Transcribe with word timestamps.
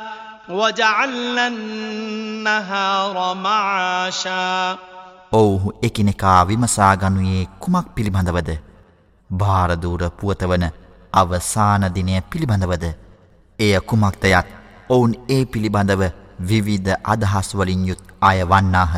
وجعلنا 0.50 1.48
النهار 1.48 3.36
معاشا 3.36 4.78
ඔවුහු 5.32 5.74
එකිනෙකා 5.84 6.48
විමසාගනුයේ 6.48 7.44
කුමක් 7.60 7.88
පිළිබඳවද 7.96 8.50
භාරදූර 9.30 10.04
පුවතවන 10.20 10.66
අවසානදිනය 11.14 12.22
පිළිබඳවද 12.32 12.86
එය 13.59 13.81
කුමක්තයත් 13.81 14.47
ඔවුන් 14.89 15.13
ඒ 15.29 15.45
පිළිබඳව 15.45 16.03
විවිධ 16.41 16.97
අදහස්වලින් 17.05 17.87
යුත් 17.89 18.03
අය 18.21 18.39
වන්නාහ. 18.43 18.95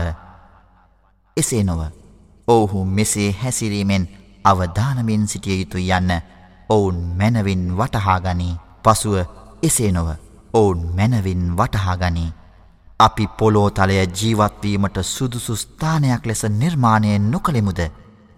එසේ 1.37 1.63
නොව 1.65 1.81
ඔවුහු 2.49 2.85
මෙසේ 2.87 3.31
හැසිරීමෙන් 3.33 4.09
අවධානමින් 4.45 5.29
සිටිය 5.29 5.61
යුතු 5.61 5.79
යන්න 5.79 6.11
ඔවුන් 6.69 6.99
මැනවින් 7.19 7.63
වටහාගනී. 7.79 8.59
පසුව 8.85 9.17
එසේ 9.63 9.93
නොව 9.93 10.09
ඔවුන් 10.53 10.81
මැනවින් 10.97 11.57
වටහාගනී. 11.57 12.33
අපි 13.01 13.25
පොලෝතලය 13.29 13.97
ජීවත්වීමට 14.13 14.97
සුදුසු 15.05 15.57
ස්ථානයක් 15.57 16.27
ලෙස 16.27 16.43
නිර්මාණය 16.53 17.19
නොකළෙමුද? 17.21 17.81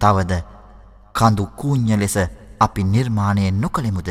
තවද 0.01 0.33
කඳු 1.15 1.45
කූං්ඥ 1.57 1.97
ලෙස 1.97 2.15
අපි 2.59 2.83
නිර්මාණය 2.85 3.51
නොකළෙමුද? 3.53 4.09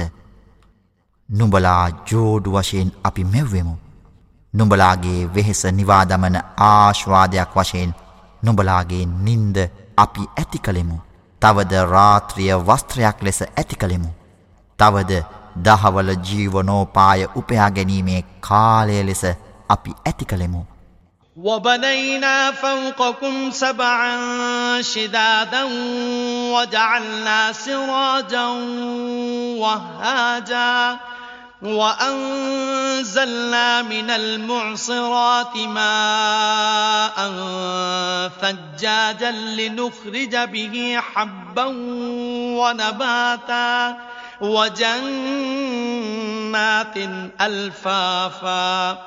නුඹලා 1.29 1.85
ජෝඩු 2.09 2.51
වශයෙන් 2.51 2.91
අපි 3.03 3.23
මෙව්වෙමු 3.27 3.75
නුඹලාගේ 4.53 5.21
වෙහෙස 5.35 5.63
නිවාදමන 5.77 6.37
ආශ්වාදයක් 6.65 7.55
වශයෙන් 7.55 7.95
නුඹලාගේ 8.43 9.05
නින්ද 9.25 9.57
අපි 9.97 10.27
ඇති 10.35 10.59
කළෙමු 10.59 10.99
තවද 11.41 11.81
රාත්‍රිය 11.93 12.51
වස්ත්‍රයක් 12.67 13.25
ලෙස 13.27 13.41
ඇති 13.47 13.75
කළෙමු 13.75 14.11
තවද 14.79 15.23
දහවල 15.63 16.13
ජීවනෝපාය 16.27 17.27
උපයා 17.35 17.71
ගැනීමේ 17.71 18.21
කාලය 18.41 19.01
ලෙස 19.05 19.25
අපි 19.69 19.91
ඇති 20.05 20.25
කළෙමු. 20.25 20.65
وبنينا 21.37 22.51
فوقكم 22.51 23.51
سبعا 23.51 24.81
شدادا 24.81 25.63
وجعلنا 26.53 27.51
سراجا 27.51 28.47
وهاجا 29.59 30.99
وأنزلنا 31.63 33.27
من 33.83 34.09
المعصرات 34.11 35.57
ماء 35.57 37.15
ثجاجا 38.41 39.31
لنخرج 39.31 40.35
به 40.35 40.99
حبا 41.03 41.65
ونباتا 42.59 43.97
وجنات 44.41 45.75
ألفافا 47.41 48.97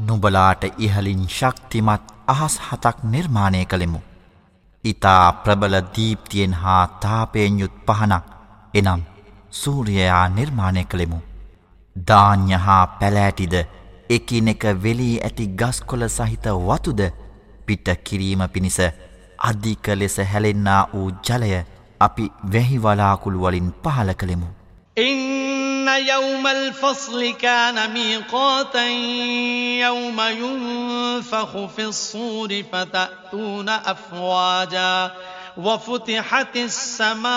නුබලාට 0.00 0.62
ඉහලින් 0.78 1.22
ශක්තිමත් 1.28 2.04
අහස් 2.28 2.54
හතක් 2.60 2.96
නිර්මාණය 3.04 3.64
කළෙමු. 3.64 4.00
ඉතා 4.84 5.26
ප්‍රබල 5.44 5.74
දීප්තියෙන් 5.96 6.54
හා 6.54 6.84
තාපයෙන් 7.02 7.58
යුත් 7.60 7.74
පහනක් 7.86 8.24
එනම් 8.74 9.00
සූරයයා 9.52 10.28
නිර්මාණය 10.28 10.84
කළෙමු. 10.84 11.18
ධාන්‍ය 11.96 12.52
හා 12.66 12.84
පැලෑටිද 13.00 13.54
එකිනෙක 14.10 14.64
වෙලී 14.84 15.16
ඇති 15.20 15.46
ගස්කොල 15.60 16.06
සහිත 16.08 16.46
වතුද 16.68 17.00
පිට 17.66 17.88
කිරීම 18.04 18.42
පිණිස 18.48 18.78
අධික 19.38 19.88
ලෙස 19.94 20.16
හැලෙන්න්නා 20.32 20.80
වූ 20.94 21.10
ජලය 21.28 21.52
අපි 22.00 22.32
වැහිවලාකුළු 22.52 23.42
වලින් 23.42 23.68
පහල 23.84 24.12
කළෙමු. 24.14 24.48
إن 24.96 25.88
يوم 25.88 26.46
الفصل 26.46 27.30
كان 27.32 27.92
ميقاتا 27.92 28.88
يوم 29.78 30.20
ينفخ 30.20 31.66
في 31.66 31.84
الصور 31.84 32.62
فتأتون 32.72 33.68
أفواجا 33.68 35.10
وفتحت 35.57 36.55
السماء 36.55 37.35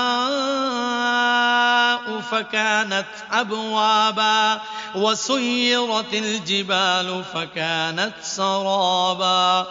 فكانت 2.21 3.06
أبوابا 3.33 4.61
وسيرت 4.95 6.15
الجبال 6.15 7.25
فكانت 7.34 8.12
سرابا 8.23 9.67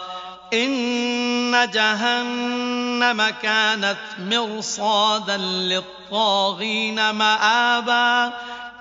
إن 0.52 1.70
جهنم 1.70 3.28
كانت 3.42 3.98
مرصادا 4.18 5.36
للطاغين 5.36 7.10
مآبا 7.10 8.32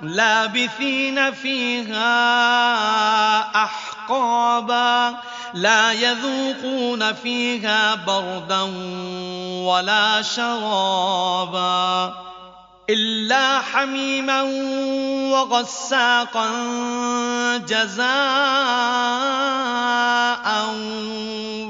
لابثين 0.02 1.32
فيها 1.34 2.04
أحقابا 3.64 5.18
لا 5.54 5.92
يذوقون 5.92 7.14
فيها 7.14 7.96
بردا 7.96 8.62
ولا 9.66 10.22
شرابا. 10.22 12.14
إلا 12.90 13.62
حميما 13.62 14.42
وغساقا 15.32 16.48
جزاء 17.58 18.08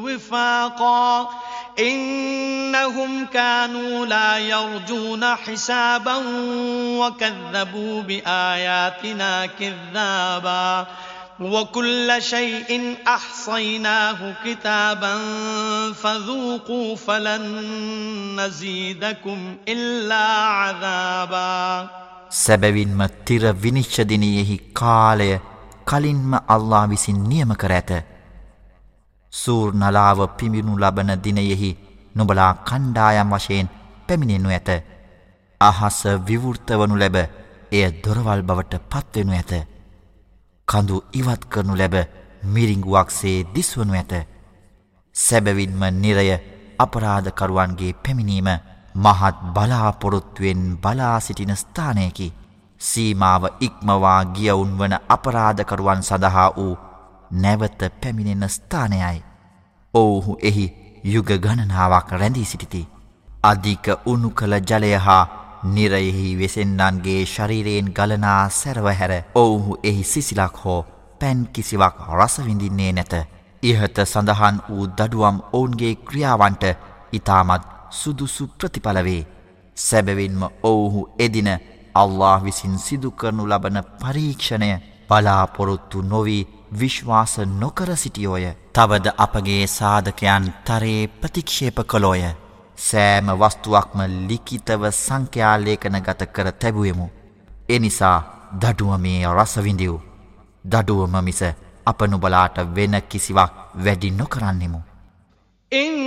وفاقا. 0.04 1.30
إنهم 1.78 3.27
كانوا 3.27 4.06
لا 4.06 4.38
يرجون 4.38 5.25
حسابا 5.25 6.16
وكذبوا 6.99 8.03
بآياتنا 8.03 9.47
كذابا 9.47 10.87
وكل 11.41 12.22
شيء 12.22 12.97
أحصيناه 13.06 14.34
كتابا 14.44 15.15
فذوقوا 15.93 16.97
فلن 16.97 17.44
نزيدكم 18.41 19.56
إلا 19.69 20.25
عذابا 20.60 21.88
සැබැවින්ම 22.31 23.00
තිර 23.27 23.43
විනිශ්චදිනයෙහි 23.62 24.56
කාලය 24.72 25.33
කලින්ම 25.87 26.33
අල්ලා 26.49 26.87
විසින් 26.87 27.19
නියම 27.28 27.50
කර 27.53 27.72
ඇත. 27.72 27.91
සූර් 29.34 29.74
නලාව 29.74 30.20
පිමිණු 30.38 30.74
ලබන 30.76 31.12
දිනයෙහි 31.24 31.72
නොබලා 32.16 32.52
කණ්ඩායම් 32.66 33.32
වශයෙන් 33.32 33.70
පැමිණෙනු 34.08 34.50
ඇත. 34.50 34.70
අහස 35.62 36.00
විවෘත්තවනු 36.28 36.96
ලැබ 36.96 37.18
එය 37.72 37.86
දොරවල් 38.02 38.42
බවට 38.42 38.74
පත්වෙනු 38.92 39.32
ඇත. 39.34 39.54
කඳු 40.68 40.96
ඉවත් 41.14 41.44
කරනු 41.46 41.76
ලැබ 41.76 41.96
මිරිංගුවක්සේ 42.46 43.38
දිස්වනු 43.56 43.94
ඇත. 43.94 44.14
සැබවින්ම 45.16 45.82
නිරය 45.94 46.30
අපරාධකරුවන්ගේ 46.80 47.94
පැමිණීම 47.96 48.50
මහත් 48.96 49.38
බලාපොරොත්තුවෙන් 49.56 50.62
බලා 50.78 51.20
සිටින 51.20 51.56
ස්ථානයකි. 51.56 52.34
සීමාව 52.82 53.44
ඉක්මවා 53.59 54.22
ගියවුන් 54.28 54.72
වන 54.80 54.94
අපරාධකරුවන් 55.09 56.02
සඳහා 56.03 56.50
වූ 56.52 56.73
නැවත 57.32 57.82
පැමිණෙන 58.02 58.50
ස්ථානයයි. 58.50 59.24
ඔවුහු 59.94 60.38
එහි 60.41 60.66
යුග 61.06 61.29
ගණනාවක් 61.38 62.12
රැඳී 62.14 62.46
සිටිති. 62.46 62.88
අධික 63.44 63.88
උනු 64.06 64.29
කළ 64.32 64.59
ජලය 64.62 64.94
හා 64.97 65.24
නිරයෙහි 65.66 66.35
වෙසෙන්න්නන්ගේ 66.35 67.22
ශරීරයෙන් 67.28 67.94
ගලනා 67.94 68.50
සැරවහැර 68.52 69.14
ඔවුහු 69.35 69.79
එහි 69.84 70.03
සිසිලක් 70.06 70.58
හෝ 70.64 70.82
පැන් 71.20 71.47
කිසිවක් 71.47 71.97
රසවිඳින්නේ 72.12 72.91
නැත. 72.94 73.14
ඉහත 73.64 73.97
සඳහන් 74.03 74.62
වූ 74.68 74.88
දඩුවම් 74.90 75.40
ඔවුන්ගේ 75.52 75.96
ක්‍රියාවන්ට 76.03 76.64
ඉතාමත් 77.14 77.64
සුදුසු 77.91 78.47
ප්‍රතිඵලවේ. 78.50 79.28
සැබවින්ම 79.78 80.41
ඔවුහු 80.64 81.02
එදින 81.20 81.50
අල්له 81.96 82.44
විසින් 82.44 82.78
සිදු 82.80 83.12
කරනු 83.12 83.44
ලබන 83.46 83.78
පරීක්ෂණය 84.00 84.70
බලාපොරොත්තු 85.09 86.02
නොවී 86.03 86.47
විශ්වාස 86.72 87.37
නොකර 87.59 87.96
සිටියෝය. 87.96 88.46
තවද 88.73 89.14
අපගේ 89.17 89.67
සාධකයන් 89.67 90.53
තරේ 90.66 91.08
ප්‍රතික්ෂේප 91.22 91.79
කළෝය. 91.84 92.23
සෑම 92.78 93.28
වස්තුවක්ම 93.34 93.99
ලිකිතව 94.29 94.84
සංඛ්‍යාලේකන 94.96 96.02
ගත 96.02 96.22
කර 96.25 96.52
තැබුවමු. 96.52 97.08
එනිසා 97.69 98.17
දඩුවමේ 98.61 99.22
රසවිඳිව්. 99.28 99.96
දඩුවම 100.66 101.16
මිස 101.23 101.41
අප 101.85 102.02
නුබලාට 102.03 102.58
වෙන 102.75 103.02
කිසිවක් 103.09 103.52
වැඩි 103.75 104.11
නොකරන්නෙමු. 104.11 104.81
إن 105.72 106.07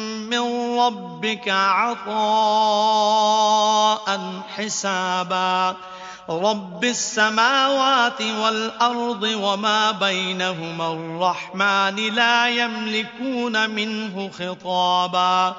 ربك 0.80 1.48
عطاء 1.48 2.06
حسابا 4.48 5.76
رب 6.28 6.84
السماوات 6.84 8.22
والأرض 8.22 9.22
وما 9.22 9.90
بينهما 9.92 10.86
الرحمن 10.88 11.96
لا 12.12 12.48
يملكون 12.50 13.70
منه 13.70 14.30
خطابا 14.30 15.54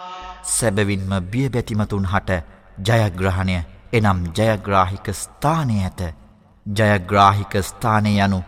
සැබවින්ම 0.47 1.11
බියබැතිමතුන් 1.23 2.05
හට 2.05 2.29
ජයග්‍රහණය 2.79 3.57
එනම් 3.93 4.19
ජයග්‍රාහික 4.37 5.07
ස්ථානය 5.13 5.77
ඇත 5.83 6.01
ජයග්‍රාහික 6.65 7.53
ස්ථානය 7.61 8.13
යනු 8.17 8.39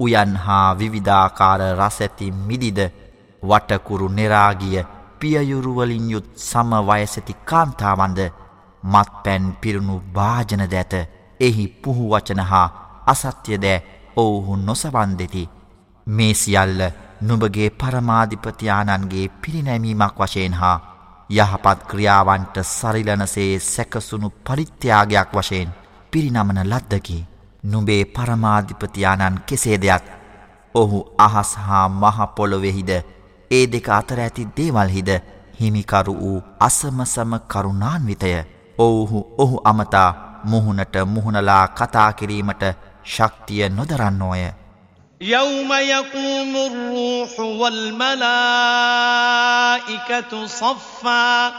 උයන් 0.00 0.36
හා 0.36 0.68
විවිධාකාර 0.74 1.60
රසැති 1.72 2.30
මිදිද 2.42 2.78
වටකුරු 3.42 4.08
නෙරාගිය 4.10 4.78
පියයුරුවලින් 5.23 6.07
යුත් 6.09 6.27
සම 6.41 6.71
වයසැති 6.83 7.33
කාන්තාවන්ද 7.45 8.19
මත් 8.83 9.09
පැන් 9.23 9.45
පිරුණු 9.55 9.95
භාජනද 10.13 10.73
ඇත 10.73 10.93
එහි 11.39 11.65
පුහු 11.81 12.09
වචන 12.09 12.41
හා 12.43 12.67
අසත්‍යදෑ 13.07 13.83
ඔවුහු 14.17 14.55
නොසවන් 14.57 15.13
දෙති. 15.19 15.43
මේ 16.07 16.33
සියල්ල 16.35 16.81
නුබගේ 17.21 17.69
පරමාධිපතියානන්ගේ 17.73 19.27
පිරිනැමීමක් 19.41 20.19
වශයෙන් 20.19 20.53
හා 20.53 20.77
යහපත් 21.29 21.79
ක්‍රියාවන්ට 21.85 22.55
සරිලනසේ 22.69 23.51
සැකසුණු 23.61 24.29
පරිත්‍යාගයක් 24.41 25.31
වශයෙන් 25.33 25.73
පිරිනමන 26.11 26.59
ලද්දකි. 26.65 27.19
නුබේ 27.63 28.03
පරමාධිපතියානන් 28.07 29.41
කෙසේ 29.45 29.77
දෙයක් 29.77 30.05
ඔහු 30.75 30.99
අහස් 31.19 31.51
හා 31.57 31.87
මහපොළොවෙහිද 31.91 32.91
ඒ 33.52 33.64
දෙක 33.66 33.88
අතර 33.90 34.20
ඇති 34.20 34.48
දේවල්හිද 34.56 35.10
හිමිකරු 35.60 36.14
වූ 36.14 36.38
අසමසම 36.60 37.32
කරුණාන්විතය 37.48 38.32
ඔවුහු 38.78 39.20
ඔහු 39.38 39.56
අමතා 39.64 40.10
මුහුණට 40.44 40.96
මුහුණලා 41.06 41.64
කතා 41.70 42.12
කිරීමට 42.12 42.64
ශක්තිය 43.06 43.68
නොදරන්නෝය. 43.70 44.44
يوم 45.20 45.72
يقوم 45.72 46.56
الروح 46.56 47.40
والملائكة 47.40 48.12
صفا 50.46 51.52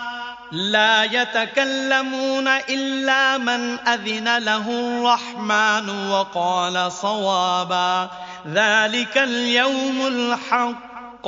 لا 0.51 1.04
يتكلمون 1.06 2.48
إلا 2.48 3.38
من 3.39 3.80
أذن 3.80 4.38
له 4.39 4.69
الرحمن 4.71 6.10
وقال 6.10 6.92
صوابا 6.94 8.10
ذلك 8.48 9.18
اليوم 9.19 10.07
الحق 10.07 11.27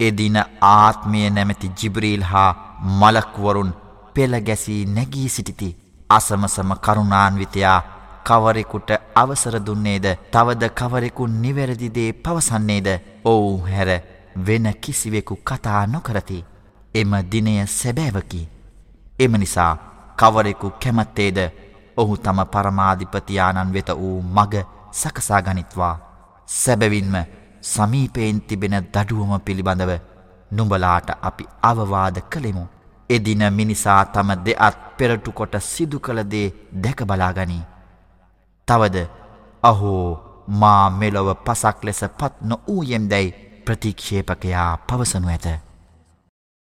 එදින 0.00 0.36
ආත්මය 0.62 1.30
නැමැති 1.30 1.72
ජිබ්‍රීල් 1.78 2.22
හා 2.22 2.50
මලක්වරුන් 3.00 3.74
පෙළගැසී 4.14 4.86
නැගී 4.88 5.28
සිටිති. 5.28 5.76
අසමසම 6.10 6.70
කරුණාන්විතයා 6.78 7.78
කවරෙකුට 8.24 8.90
අවසර 9.14 9.56
දුන්නේද 9.60 10.06
තවද 10.30 10.70
කවරෙකු 10.72 11.26
නිවැරදිදේ 11.34 12.10
පවසන්නේද 12.14 12.88
ඔවු 13.24 13.50
හැර 13.66 13.90
වෙන 14.46 14.66
කිසිවෙකු 14.76 15.36
කතා 15.44 15.86
නොකරති. 15.86 16.44
එම 16.94 17.12
දිනය 17.30 17.66
සැබෑවකි. 17.68 18.48
එම 19.18 19.32
නිසා 19.34 19.72
කවරෙකු 20.16 20.70
කැමත්තේද 20.82 21.38
ඔහු 21.96 22.16
තම 22.18 22.40
පරමාධිපතියානන් 22.46 23.72
වෙත 23.72 23.90
වූ 23.92 24.22
මග 24.24 24.54
සකසාගනිත්වා. 24.92 25.94
සැබවින්ම 26.48 27.14
සමීපයෙන් 27.66 28.40
තිබෙන 28.42 28.76
දඩුවම 28.84 29.32
පිළිබඳව 29.40 29.92
නුඹලාට 30.50 31.08
අපි 31.22 31.44
අවවාද 31.62 32.18
කළෙමු. 32.30 32.64
එදින 33.10 33.42
මිනිසා 33.52 34.04
තම 34.06 34.30
දෙಅත් 34.44 34.76
පෙරටුකොට 34.96 35.54
සිදු 35.60 35.98
කළදේ 36.00 36.46
දැකබලාගනී. 36.82 37.62
තවද 38.68 38.96
අහෝ 39.62 40.06
මා 40.60 40.90
මෙලොව 40.90 41.28
පසක් 41.44 41.84
ලෙස 41.84 42.00
පත් 42.18 42.34
නො 42.42 42.56
වූයෙම් 42.68 43.04
දැයි 43.10 43.34
ප්‍රතික්ෂේපකයා 43.64 44.72
පවසනු 44.88 45.28
ඇත. 45.28 45.65